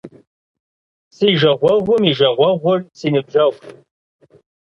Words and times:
Си 1.15 1.27
жагъуэгъум 1.39 2.03
и 2.09 2.11
жагъуэгъур- 2.17 2.79
си 2.97 3.07
ныбжьэгъущ. 3.13 3.59